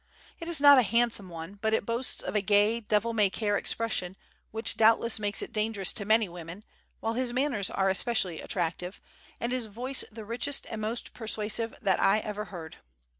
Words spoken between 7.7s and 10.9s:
especially attractive, and his voice the richest and